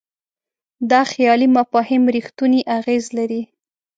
[0.91, 3.41] دا خیالي مفاهیم رښتونی اغېز لري.